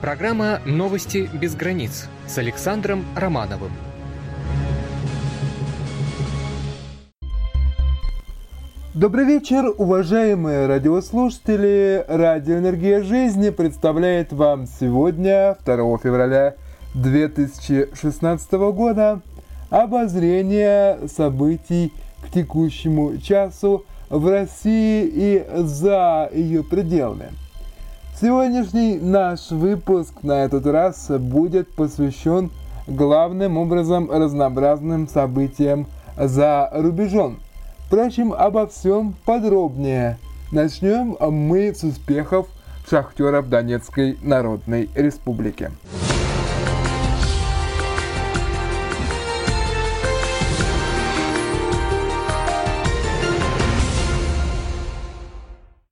Программа 0.00 0.60
«Новости 0.66 1.30
без 1.32 1.54
границ» 1.54 2.08
с 2.26 2.38
Александром 2.38 3.04
Романовым. 3.16 3.70
Добрый 8.94 9.24
вечер, 9.24 9.74
уважаемые 9.76 10.66
радиослушатели. 10.66 12.04
Радио 12.06 12.58
«Энергия 12.58 13.02
жизни» 13.02 13.50
представляет 13.50 14.32
вам 14.32 14.66
сегодня, 14.66 15.56
2 15.66 15.98
февраля 15.98 16.54
2016 16.94 18.52
года, 18.52 19.20
обозрение 19.68 21.08
событий 21.08 21.92
к 22.22 22.32
текущему 22.32 23.18
часу 23.18 23.84
в 24.08 24.30
России 24.30 25.10
и 25.12 25.44
за 25.64 26.30
ее 26.32 26.62
пределами– 26.62 27.30
Сегодняшний 28.20 28.96
наш 28.96 29.50
выпуск 29.50 30.22
на 30.22 30.44
этот 30.44 30.66
раз 30.66 31.10
будет 31.10 31.74
посвящен 31.74 32.52
главным 32.86 33.58
образом 33.58 34.08
разнообразным 34.08 35.08
событиям 35.08 35.88
за 36.16 36.70
рубежом. 36.72 37.40
Впрочем, 37.94 38.32
обо 38.32 38.66
всем 38.66 39.14
подробнее. 39.24 40.18
Начнем 40.50 41.16
мы 41.30 41.72
с 41.72 41.84
успехов 41.84 42.48
шахтеров 42.90 43.48
Донецкой 43.48 44.18
Народной 44.20 44.90
Республики. 44.96 45.70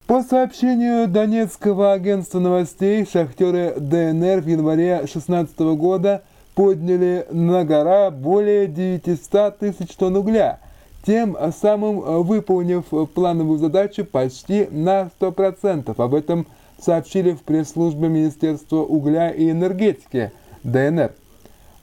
По 0.09 0.25
сообщению 0.25 1.07
Донецкого 1.07 1.93
агентства 1.93 2.41
новостей, 2.41 3.07
шахтеры 3.07 3.75
ДНР 3.77 4.41
в 4.41 4.49
январе 4.49 4.97
2016 4.97 5.57
года 5.77 6.25
подняли 6.57 7.29
на 7.31 7.65
гора 7.65 8.11
более 8.11 8.67
900 8.67 9.59
тысяч 9.61 9.95
тонн 9.95 10.17
угля, 10.17 10.59
тем 11.07 11.37
самым 11.61 12.23
выполнив 12.23 12.85
плановую 13.15 13.59
задачу 13.59 14.05
почти 14.05 14.67
на 14.71 15.11
100%. 15.21 15.95
Об 15.97 16.15
этом 16.15 16.47
сообщили 16.81 17.33
в 17.33 17.43
пресс-службе 17.43 18.09
Министерства 18.09 18.79
угля 18.79 19.31
и 19.31 19.51
энергетики 19.51 20.33
ДНР. 20.65 21.13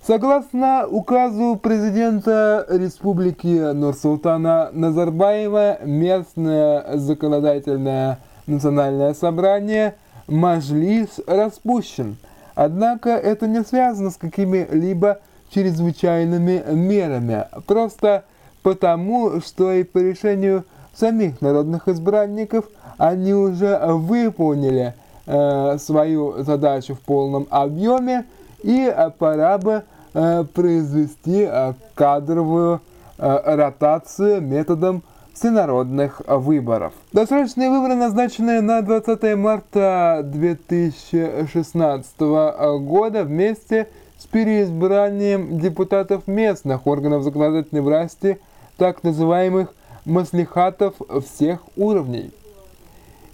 Согласно 0.06 0.86
указу 0.86 1.58
президента 1.60 2.64
Республики 2.68 3.72
Нурсултана 3.72 4.70
Назарбаева, 4.72 5.78
местное 5.84 6.96
законодательное 6.98 8.20
национальное 8.46 9.12
собрание 9.14 9.96
Мажлис 10.28 11.18
распущен. 11.26 12.16
Однако 12.54 13.10
это 13.10 13.48
не 13.48 13.64
связано 13.64 14.10
с 14.10 14.16
какими-либо 14.16 15.18
чрезвычайными 15.52 16.62
мерами, 16.72 17.46
просто 17.66 18.22
потому, 18.62 19.40
что 19.40 19.72
и 19.72 19.82
по 19.82 19.98
решению 19.98 20.64
самих 20.94 21.40
народных 21.40 21.88
избранников 21.88 22.66
они 22.98 23.34
уже 23.34 23.80
выполнили 23.84 24.94
свою 25.24 26.42
задачу 26.42 26.94
в 26.94 27.00
полном 27.00 27.46
объеме, 27.50 28.26
и 28.62 28.92
пора 29.18 29.58
бы 29.58 29.84
Э, 30.14 30.44
произвести 30.44 31.48
э, 31.48 31.72
кадровую 31.94 32.82
э, 33.16 33.54
ротацию 33.56 34.42
методом 34.42 35.02
всенародных 35.32 36.20
выборов. 36.26 36.92
Досрочные 37.14 37.70
выборы, 37.70 37.94
назначенные 37.94 38.60
на 38.60 38.82
20 38.82 39.34
марта 39.38 40.20
2016 40.22 42.20
года 42.20 43.24
вместе 43.24 43.88
с 44.18 44.26
переизбранием 44.26 45.58
депутатов 45.58 46.26
местных 46.26 46.86
органов 46.86 47.22
законодательной 47.22 47.80
власти, 47.80 48.38
так 48.76 49.02
называемых 49.02 49.72
маслихатов 50.04 50.96
всех 51.24 51.60
уровней. 51.74 52.32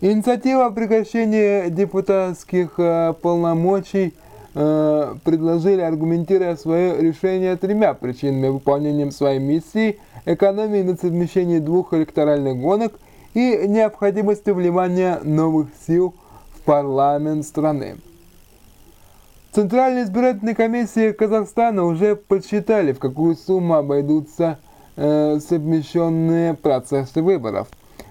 Инициатива 0.00 0.66
о 0.66 0.70
прекращении 0.70 1.68
депутатских 1.70 2.76
полномочий– 3.20 4.14
Э, 4.60 5.14
предложили, 5.24 5.82
аргументируя 5.82 6.56
свое 6.56 7.00
решение 7.00 7.54
тремя 7.56 7.94
причинами 7.94 8.48
выполнением 8.48 9.12
своей 9.12 9.38
миссии, 9.38 10.00
экономией 10.24 10.82
на 10.82 10.96
совмещении 10.96 11.60
двух 11.60 11.92
электоральных 11.94 12.58
гонок 12.58 12.94
и 13.34 13.66
необходимостью 13.68 14.56
вливания 14.56 15.20
новых 15.22 15.68
сил 15.86 16.12
в 16.56 16.62
парламент 16.62 17.44
страны. 17.44 17.98
Центральная 19.52 20.02
избирательная 20.02 20.56
комиссия 20.56 21.12
Казахстана 21.12 21.84
уже 21.84 22.16
подсчитали, 22.16 22.92
в 22.92 22.98
какую 22.98 23.36
сумму 23.36 23.74
обойдутся 23.74 24.58
э, 24.96 25.38
совмещенные 25.46 26.54
процессы 26.54 27.22
выборов. 27.22 27.68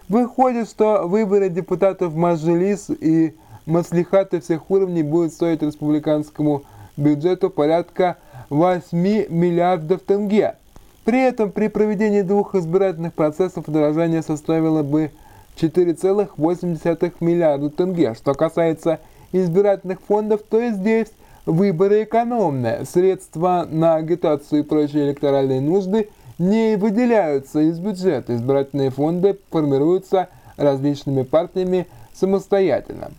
Выходит, 0.10 0.70
что 0.70 1.06
выборы 1.06 1.50
депутатов 1.50 2.16
Мажилис 2.16 2.90
и 2.90 3.36
маслихаты 3.66 4.40
всех 4.40 4.72
уровней 4.72 5.04
будут 5.04 5.34
стоить 5.34 5.62
республиканскому 5.62 6.64
бюджету 6.96 7.50
порядка 7.50 8.16
8 8.50 8.98
миллиардов 9.30 10.02
тенге. 10.02 10.56
При 11.04 11.22
этом 11.22 11.52
при 11.52 11.68
проведении 11.68 12.22
двух 12.22 12.56
избирательных 12.56 13.14
процессов 13.14 13.68
удорожание 13.68 14.22
составило 14.22 14.82
бы 14.82 15.12
4,8 15.58 17.14
миллиарда 17.20 17.70
тенге. 17.70 18.14
Что 18.16 18.34
касается 18.34 19.00
избирательных 19.34 20.00
фондов, 20.02 20.42
то 20.50 20.70
здесь 20.70 21.08
выборы 21.46 22.04
экономные. 22.04 22.86
Средства 22.86 23.68
на 23.70 23.96
агитацию 23.96 24.62
и 24.62 24.64
прочие 24.64 25.08
электоральные 25.08 25.60
нужды 25.60 26.08
не 26.38 26.76
выделяются 26.76 27.60
из 27.60 27.80
бюджета. 27.80 28.36
Избирательные 28.36 28.90
фонды 28.90 29.38
формируются 29.50 30.30
различными 30.56 31.24
партиями 31.24 31.88
самостоятельно. 32.14 33.12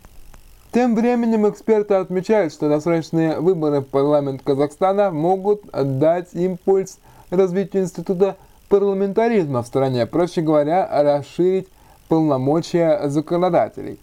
Тем 0.73 0.95
временем 0.95 1.49
эксперты 1.49 1.95
отмечают, 1.95 2.53
что 2.53 2.69
досрочные 2.69 3.41
выборы 3.41 3.81
в 3.81 3.87
парламент 3.87 4.43
Казахстана 4.45 5.11
могут 5.11 5.63
дать 5.73 6.35
импульс 6.35 6.99
развитию 7.31 7.85
института 7.85 8.37
парламентаризма 8.69 9.63
в 9.63 9.67
стране, 9.67 10.05
проще 10.07 10.43
говоря, 10.43 10.87
расширить 10.91 11.69
полномочия 12.09 13.09
законодателей. 13.09 13.99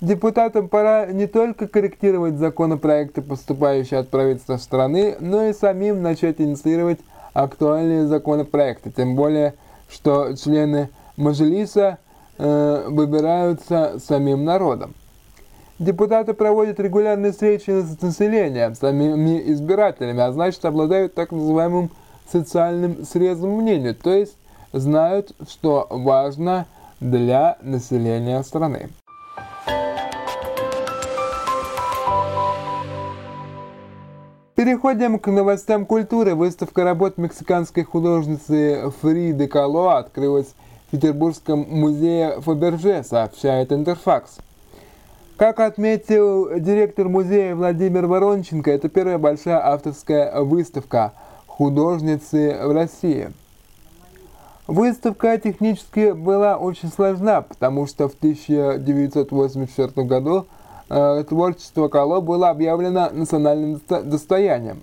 Депутатам 0.00 0.68
пора 0.68 1.06
не 1.06 1.28
только 1.28 1.68
корректировать 1.68 2.34
законопроекты, 2.34 3.22
поступающие 3.22 4.00
от 4.00 4.08
правительства 4.08 4.56
страны, 4.56 5.16
но 5.20 5.44
и 5.44 5.52
самим 5.52 6.02
начать 6.02 6.40
инициировать 6.40 6.98
актуальные 7.32 8.06
законопроекты, 8.06 8.90
тем 8.90 9.16
более, 9.16 9.54
что 9.90 10.34
члены 10.36 10.90
Мажилиса 11.16 11.98
э, 12.38 12.86
выбираются 12.88 13.98
самим 13.98 14.44
народом. 14.44 14.94
Депутаты 15.78 16.34
проводят 16.34 16.78
регулярные 16.78 17.32
встречи 17.32 17.70
с 17.70 18.00
населением, 18.00 18.74
самими 18.74 19.42
избирателями, 19.52 20.20
а 20.20 20.32
значит 20.32 20.64
обладают 20.64 21.14
так 21.14 21.32
называемым 21.32 21.90
социальным 22.30 23.04
срезом 23.04 23.50
мнения, 23.50 23.94
то 23.94 24.14
есть 24.14 24.36
знают, 24.72 25.32
что 25.48 25.86
важно 25.90 26.66
для 27.00 27.58
населения 27.62 28.42
страны. 28.42 28.90
Переходим 34.64 35.18
к 35.18 35.26
новостям 35.26 35.84
культуры. 35.84 36.36
Выставка 36.36 36.84
работ 36.84 37.18
мексиканской 37.18 37.82
художницы 37.82 38.92
Фриды 39.02 39.48
Кало 39.48 39.98
открылась 39.98 40.54
в 40.86 40.90
Петербургском 40.92 41.66
музее 41.68 42.40
Фаберже, 42.42 43.02
сообщает 43.02 43.72
Интерфакс. 43.72 44.38
Как 45.36 45.58
отметил 45.58 46.60
директор 46.60 47.08
музея 47.08 47.56
Владимир 47.56 48.06
Воронченко, 48.06 48.70
это 48.70 48.88
первая 48.88 49.18
большая 49.18 49.66
авторская 49.66 50.40
выставка 50.42 51.12
художницы 51.48 52.60
в 52.62 52.70
России. 52.70 53.32
Выставка 54.68 55.38
технически 55.38 56.12
была 56.12 56.56
очень 56.56 56.92
сложна, 56.92 57.42
потому 57.42 57.88
что 57.88 58.08
в 58.08 58.14
1984 58.14 60.06
году 60.06 60.46
творчество 61.28 61.88
Кало 61.88 62.20
было 62.20 62.50
объявлено 62.50 63.08
национальным 63.12 63.80
достоянием. 63.88 64.82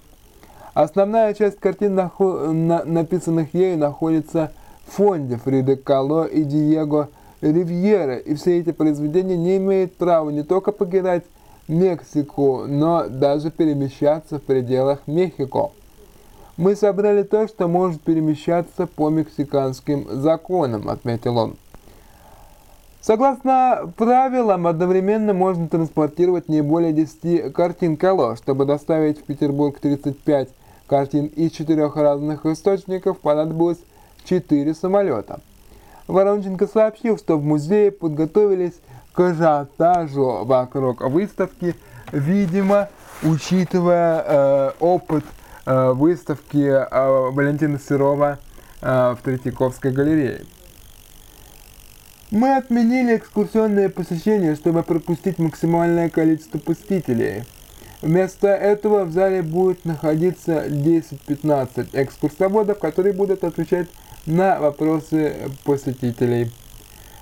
Основная 0.73 1.33
часть 1.33 1.59
картин, 1.59 1.95
на 1.95 2.83
написанных 2.85 3.53
ею, 3.53 3.77
находится 3.77 4.51
в 4.87 4.93
фонде 4.93 5.37
Фриды 5.37 5.75
Кало 5.75 6.25
и 6.25 6.43
Диего 6.43 7.09
Ривьера, 7.41 8.17
и 8.17 8.35
все 8.35 8.59
эти 8.59 8.71
произведения 8.71 9.37
не 9.37 9.57
имеют 9.57 9.95
права 9.95 10.29
не 10.29 10.43
только 10.43 10.71
покидать 10.71 11.23
Мексику, 11.67 12.63
но 12.67 13.07
даже 13.07 13.51
перемещаться 13.51 14.39
в 14.39 14.43
пределах 14.43 15.01
Мехико. 15.05 15.71
Мы 16.57 16.75
собрали 16.75 17.23
то, 17.23 17.47
что 17.47 17.67
может 17.67 18.01
перемещаться 18.01 18.87
по 18.87 19.09
мексиканским 19.09 20.07
законам, 20.09 20.89
отметил 20.89 21.37
он. 21.37 21.55
Согласно 23.01 23.93
правилам, 23.95 24.67
одновременно 24.67 25.33
можно 25.33 25.69
транспортировать 25.69 26.49
не 26.49 26.61
более 26.61 26.91
10 26.91 27.53
картин 27.53 27.95
Кало. 27.95 28.35
Чтобы 28.35 28.65
доставить 28.65 29.19
в 29.19 29.23
Петербург 29.23 29.79
35 29.79 30.49
картин 30.85 31.27
из 31.27 31.51
четырех 31.51 31.95
разных 31.95 32.45
источников, 32.45 33.19
понадобилось 33.19 33.79
4 34.25 34.73
самолета. 34.73 35.39
Воронченко 36.07 36.67
сообщил, 36.67 37.17
что 37.17 37.37
в 37.37 37.43
музее 37.43 37.91
подготовились 37.91 38.73
к 39.13 39.19
ажиотажу 39.21 40.43
вокруг 40.43 41.01
выставки, 41.01 41.75
видимо, 42.11 42.89
учитывая 43.23 44.23
э, 44.25 44.71
опыт 44.79 45.23
э, 45.65 45.91
выставки 45.93 46.57
э, 46.57 47.29
Валентина 47.31 47.79
Серова 47.79 48.39
э, 48.81 49.15
в 49.17 49.23
Третьяковской 49.23 49.91
галерее. 49.91 50.41
Мы 52.31 52.55
отменили 52.55 53.17
экскурсионное 53.17 53.89
посещение, 53.89 54.55
чтобы 54.55 54.83
пропустить 54.83 55.39
максимальное 55.39 56.09
количество 56.09 56.59
посетителей. 56.59 57.43
Вместо 58.03 58.49
этого 58.49 59.05
в 59.05 59.11
зале 59.11 59.41
будет 59.41 59.83
находиться 59.83 60.67
10-15 60.67 61.89
экскурсоводов, 61.93 62.77
которые 62.77 63.13
будут 63.13 63.43
отвечать 63.43 63.87
на 64.27 64.59
вопросы 64.59 65.37
посетителей. 65.63 66.51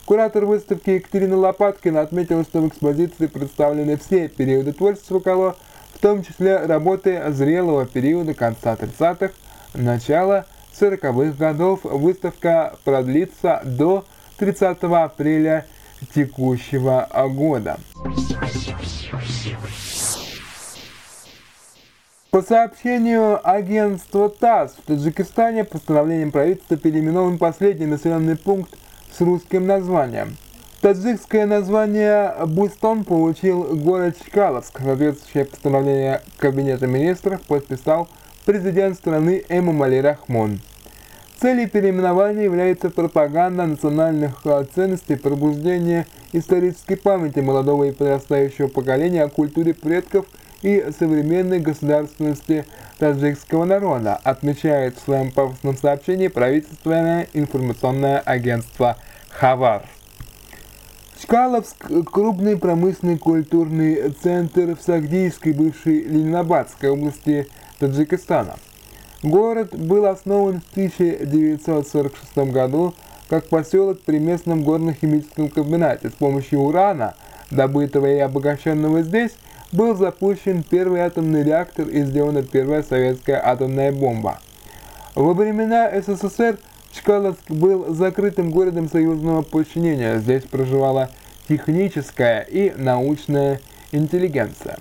Куратор 0.05 0.45
выставки 0.45 0.89
Екатерина 0.89 1.37
Лопаткина 1.37 2.01
отметила, 2.01 2.43
что 2.43 2.59
в 2.59 2.67
экспозиции 2.67 3.27
представлены 3.27 3.95
все 3.95 4.27
периоды 4.27 4.73
творчества 4.73 5.21
Кало, 5.21 5.55
в 5.93 5.99
том 5.99 6.21
числе 6.21 6.57
работы 6.57 7.23
зрелого 7.29 7.85
периода 7.85 8.33
конца 8.33 8.75
30-х, 8.75 9.31
начала 9.73 10.45
40-х 10.77 11.37
годов. 11.37 11.79
Выставка 11.85 12.75
продлится 12.83 13.61
до 13.63 14.03
30 14.37 14.77
апреля 14.83 15.65
текущего 16.13 17.09
года. 17.29 17.79
По 22.29 22.41
сообщению 22.41 23.39
агентства 23.43 24.29
ТАСС, 24.29 24.73
в 24.73 24.81
Таджикистане 24.85 25.63
постановлением 25.63 26.31
правительства 26.31 26.77
переименован 26.77 27.39
последний 27.39 27.87
населенный 27.87 28.37
пункт 28.37 28.77
с 29.11 29.21
русским 29.21 29.65
названием. 29.65 30.37
Таджикское 30.81 31.47
название 31.47 32.35
Бустон 32.45 33.03
получил 33.03 33.63
город 33.75 34.17
Чкаловск. 34.23 34.79
Соответствующее 34.79 35.45
постановление 35.45 36.21
Кабинета 36.37 36.85
министров 36.85 37.41
подписал 37.41 38.07
президент 38.45 38.95
страны 38.97 39.43
Эмомали 39.49 39.97
Рахмон. 39.97 40.59
Целью 41.39 41.69
переименования 41.69 42.43
является 42.43 42.89
пропаганда 42.89 43.65
национальных 43.65 44.41
ценностей, 44.73 45.15
пробуждение 45.15 46.07
исторической 46.33 46.95
памяти 46.95 47.39
молодого 47.39 47.85
и 47.85 47.91
подрастающего 47.91 48.67
поколения 48.67 49.23
о 49.23 49.29
культуре 49.29 49.73
предков– 49.73 50.25
и 50.61 50.85
современной 50.97 51.59
государственности 51.59 52.65
таджикского 52.97 53.65
народа, 53.65 54.15
отмечает 54.15 54.97
в 54.97 55.03
своем 55.03 55.31
пафосном 55.31 55.77
сообщении 55.77 56.27
правительственное 56.27 57.27
информационное 57.33 58.19
агентство 58.19 58.97
«Хавар». 59.29 59.83
Чкаловск– 61.21 61.89
крупный 62.11 62.57
промышленный 62.57 63.17
культурный 63.17 64.11
центр 64.21 64.75
в 64.75 64.81
Сагдийской, 64.81 65.53
бывшей 65.53 66.03
Ленинабадской 66.03 66.89
области 66.89 67.47
Таджикистана. 67.79 68.55
Город 69.23 69.75
был 69.75 70.05
основан 70.05 70.61
в 70.61 70.71
1946 70.73 72.37
году 72.51 72.93
как 73.29 73.47
поселок 73.49 74.01
при 74.01 74.19
местном 74.19 74.63
горно-химическом 74.63 75.49
комбинате. 75.49 76.09
С 76.09 76.13
помощью 76.13 76.59
урана, 76.59 77.15
добытого 77.49 78.05
и 78.05 78.19
обогащенного 78.19 79.01
здесь, 79.01 79.31
был 79.71 79.95
запущен 79.95 80.63
первый 80.63 81.01
атомный 81.01 81.43
реактор 81.43 81.87
и 81.87 82.03
сделана 82.03 82.43
первая 82.43 82.83
советская 82.83 83.41
атомная 83.43 83.91
бомба. 83.91 84.39
Во 85.15 85.33
времена 85.33 85.89
СССР 85.99 86.59
Чкаловск 86.91 87.49
был 87.49 87.93
закрытым 87.93 88.51
городом 88.51 88.87
союзного 88.87 89.41
подчинения. 89.41 90.19
Здесь 90.19 90.43
проживала 90.43 91.09
техническая 91.49 92.41
и 92.41 92.71
научная 92.77 93.59
интеллигенция. 93.91 94.77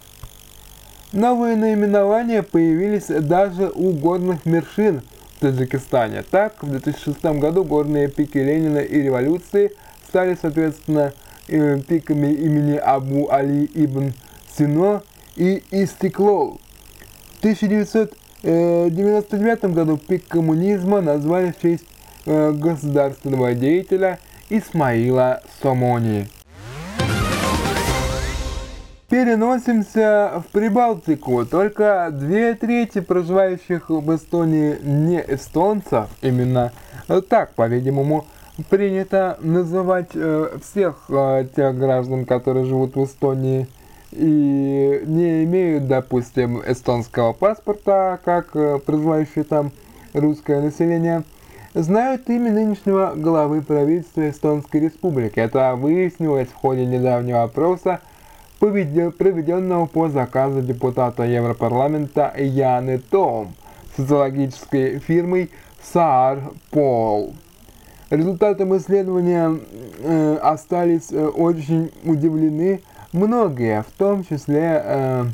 Новые 1.17 1.57
наименования 1.57 2.43
появились 2.43 3.07
даже 3.07 3.73
у 3.75 3.93
горных 3.93 4.45
вершин 4.45 5.01
в 5.37 5.41
Таджикистане. 5.41 6.23
Так, 6.31 6.63
в 6.63 6.69
2006 6.69 7.25
году 7.41 7.65
горные 7.65 8.09
пики 8.09 8.37
Ленина 8.37 8.81
и 8.81 9.01
революции 9.01 9.73
стали, 10.07 10.37
соответственно, 10.39 11.15
э, 11.49 11.81
пиками 11.81 12.35
имени 12.35 12.77
Абу 12.77 13.31
Али 13.31 13.65
ибн 13.73 14.13
Сино 14.59 15.03
и 15.37 15.65
Истеклол. 15.71 16.61
В 17.37 17.39
1999 17.39 19.73
году 19.73 19.97
пик 19.97 20.29
коммунизма 20.29 21.01
назвали 21.01 21.53
в 21.53 21.59
честь 21.63 21.87
э, 22.27 22.53
государственного 22.53 23.55
деятеля 23.55 24.19
Исмаила 24.51 25.41
Сомони. 25.63 26.29
Переносимся 29.09 30.43
в 30.45 30.51
Прибалтику. 30.51 31.47
Только 31.47 32.09
две 32.11 32.55
трети 32.55 33.01
проживающих 33.01 33.89
в 33.89 34.17
Эстонии 34.17 34.79
не 34.83 35.21
эстонцев, 35.21 36.09
именно 36.23 36.73
так, 37.29 37.55
по-видимому, 37.55 38.27
принято 38.69 39.39
называть 39.41 40.11
э, 40.15 40.59
всех 40.61 41.05
э, 41.09 41.47
тех 41.55 41.79
граждан, 41.79 42.25
которые 42.25 42.65
живут 42.65 42.97
в 42.97 43.05
Эстонии 43.05 43.69
и 44.11 45.03
не 45.07 45.45
имеют, 45.45 45.87
допустим, 45.87 46.61
эстонского 46.67 47.33
паспорта, 47.33 48.19
как 48.25 48.57
э, 48.57 48.81
проживающее 48.85 49.45
там 49.45 49.71
русское 50.15 50.61
население, 50.61 51.23
знают 51.75 52.29
имя 52.29 52.51
нынешнего 52.51 53.13
главы 53.15 53.63
правительства 53.63 54.29
Эстонской 54.29 54.81
Республики. 54.81 55.39
Это 55.39 55.77
выяснилось 55.77 56.49
в 56.49 56.55
ходе 56.55 56.87
недавнего 56.87 57.45
опроса 57.45 58.01
проведенного 58.59 59.87
по 59.87 60.09
заказу 60.09 60.63
депутата 60.63 61.25
Европарламента 61.25 62.33
Яны 62.37 62.99
Том 62.99 63.55
социологической 63.97 64.99
фирмой 64.99 65.51
SAR 65.95 66.55
Пол. 66.71 67.35
Результатом 68.11 68.77
исследования 68.77 69.59
э, 69.99 70.37
остались 70.37 71.11
э, 71.11 71.27
очень 71.27 71.91
удивлены 72.05 72.83
многие, 73.13 73.83
в 73.83 73.91
том 73.99 74.25
числе 74.25 74.81
э, 74.85 75.25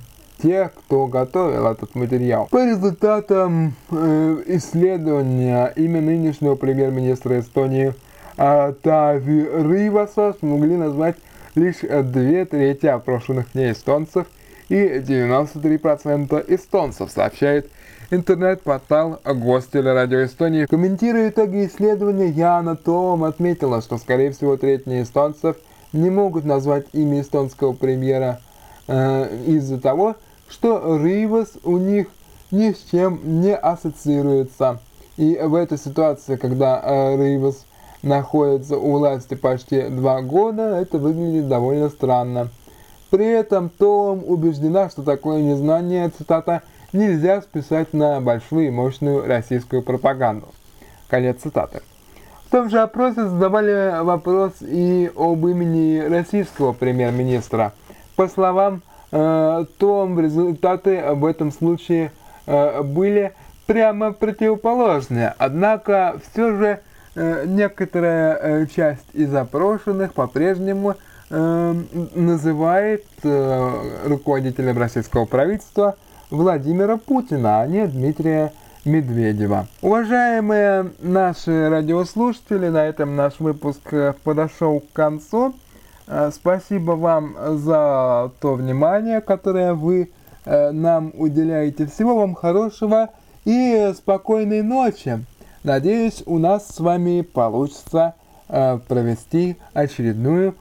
те, 0.42 0.70
кто 0.74 1.06
готовил 1.06 1.66
этот 1.66 1.94
материал. 1.94 2.48
По 2.50 2.64
результатам 2.64 3.74
э, 3.90 4.42
исследования 4.46 5.72
имя 5.76 6.00
нынешнего 6.00 6.54
премьер-министра 6.54 7.40
Эстонии 7.40 7.94
э, 8.38 8.72
Тави 8.82 9.44
Рываса 9.44 10.34
смогли 10.38 10.76
назвать 10.76 11.16
лишь 11.54 11.80
две 11.80 12.44
трети 12.44 12.86
опрошенных 12.86 13.54
не 13.54 13.72
эстонцев 13.72 14.26
и 14.68 14.74
93% 14.74 16.44
эстонцев, 16.48 17.10
сообщает 17.10 17.70
интернет-портал 18.10 19.20
Гостелерадио 19.24 20.24
Эстонии. 20.24 20.66
Комментируя 20.66 21.30
итоги 21.30 21.66
исследования, 21.66 22.28
Яна 22.28 22.76
Том 22.76 23.24
отметила, 23.24 23.80
что, 23.80 23.98
скорее 23.98 24.32
всего, 24.32 24.56
треть 24.56 24.82
эстонцев 24.86 25.56
не 25.92 26.10
могут 26.10 26.44
назвать 26.44 26.86
имя 26.92 27.20
эстонского 27.20 27.72
премьера 27.72 28.40
э, 28.88 29.44
из-за 29.46 29.80
того, 29.80 30.16
что 30.48 30.98
Ривас 31.02 31.52
у 31.64 31.78
них 31.78 32.08
ни 32.50 32.72
с 32.72 32.84
чем 32.90 33.20
не 33.40 33.54
ассоциируется. 33.54 34.78
И 35.16 35.38
в 35.42 35.54
этой 35.54 35.78
ситуации, 35.78 36.36
когда 36.36 36.80
э, 36.82 37.16
Ривас 37.16 37.64
находится 38.02 38.76
у 38.76 38.98
власти 38.98 39.34
почти 39.34 39.82
два 39.88 40.20
года, 40.20 40.80
это 40.80 40.98
выглядит 40.98 41.48
довольно 41.48 41.88
странно. 41.88 42.48
При 43.10 43.26
этом 43.26 43.68
Том 43.68 44.22
убеждена, 44.26 44.88
что 44.88 45.02
такое 45.02 45.42
незнание, 45.42 46.08
цитата, 46.08 46.62
нельзя 46.92 47.42
списать 47.42 47.92
на 47.92 48.20
большую 48.20 48.68
и 48.68 48.70
мощную 48.70 49.26
российскую 49.26 49.82
пропаганду. 49.82 50.48
Конец 51.08 51.40
цитаты. 51.42 51.82
В 52.46 52.50
том 52.50 52.68
же 52.68 52.80
опросе 52.80 53.28
задавали 53.28 54.02
вопрос 54.02 54.54
и 54.60 55.10
об 55.16 55.46
имени 55.46 56.00
российского 56.00 56.72
премьер-министра. 56.72 57.72
По 58.16 58.28
словам 58.28 58.82
э, 59.10 59.64
Том, 59.78 60.20
результаты 60.20 61.02
в 61.12 61.24
этом 61.24 61.50
случае 61.50 62.12
э, 62.46 62.82
были 62.82 63.32
прямо 63.66 64.12
противоположные. 64.12 65.34
Однако 65.38 66.20
все 66.30 66.54
же 66.56 66.80
некоторая 67.14 68.34
э, 68.36 68.66
часть 68.66 69.06
из 69.12 69.34
опрошенных 69.34 70.14
по-прежнему 70.14 70.96
э, 71.30 71.74
называет 72.14 73.04
э, 73.22 73.70
руководителем 74.06 74.78
российского 74.78 75.24
правительства– 75.24 75.96
Владимира 76.32 76.96
Путина, 76.96 77.60
а 77.60 77.66
не 77.66 77.86
Дмитрия 77.86 78.52
Медведева. 78.86 79.66
Уважаемые 79.82 80.90
наши 80.98 81.68
радиослушатели, 81.68 82.68
на 82.68 82.86
этом 82.86 83.16
наш 83.16 83.38
выпуск 83.38 83.92
э, 83.92 84.14
подошел 84.24 84.80
к 84.80 84.92
концу. 84.94 85.54
Э, 86.06 86.30
спасибо 86.32 86.92
вам 86.92 87.36
за 87.58 88.32
то 88.40 88.54
внимание, 88.54 89.20
которое 89.20 89.74
вы 89.74 90.10
э, 90.46 90.70
нам 90.70 91.12
уделяете. 91.14 91.86
Всего 91.86 92.16
вам 92.16 92.34
хорошего 92.34 93.10
и 93.44 93.92
спокойной 93.94 94.62
ночи. 94.62 95.22
Надеюсь, 95.64 96.22
у 96.26 96.38
нас 96.38 96.68
с 96.68 96.80
вами 96.80 97.22
получится 97.22 98.14
провести 98.48 99.56
очередную 99.72 100.56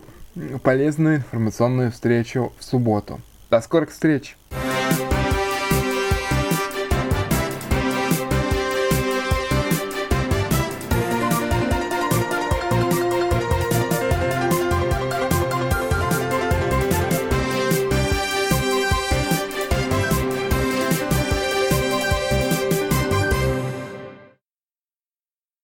полезную 0.63 1.17
информационную 1.17 1.91
встречу 1.91 2.53
в 2.57 2.63
субботу. 2.63 3.19
До 3.49 3.59
скорых 3.61 3.89
встреч! 3.89 4.37